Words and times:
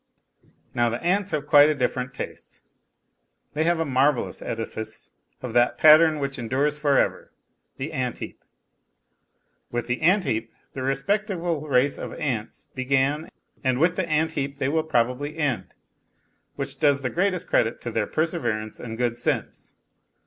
Now 0.73 0.89
the 0.89 0.99
ants 1.03 1.29
have 1.29 1.45
quite 1.45 1.69
a 1.69 1.75
different 1.75 2.11
taste. 2.11 2.61
They 3.53 3.65
have 3.65 3.79
a 3.79 3.85
marvellous 3.85 4.41
edifice 4.41 5.11
of 5.43 5.53
that 5.53 5.77
pattern 5.77 6.17
which 6.17 6.39
endures 6.39 6.79
for 6.79 6.97
ever 6.97 7.31
the 7.77 7.93
ant 7.93 8.17
heap. 8.17 8.43
With 9.69 9.85
the 9.85 10.01
ant 10.01 10.23
heap 10.23 10.51
the 10.73 10.81
respectable 10.81 11.67
race 11.69 11.99
of 11.99 12.15
ants 12.15 12.67
began 12.73 13.29
and 13.63 13.77
with 13.77 13.95
the 13.95 14.09
ant 14.09 14.31
heap 14.31 14.57
they 14.57 14.69
will 14.69 14.81
probably 14.81 15.37
end, 15.37 15.75
which 16.55 16.79
does 16.79 17.01
the 17.01 17.11
greatest 17.11 17.45
credit 17.47 17.79
to 17.81 17.91
their 17.91 18.07
perseverance 18.07 18.79
and 18.79 18.97
good 18.97 19.17
sense. 19.17 19.75